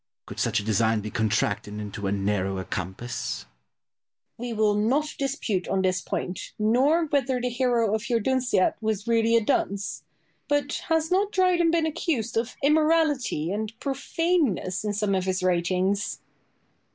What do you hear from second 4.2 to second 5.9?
Boileau. We will not dispute on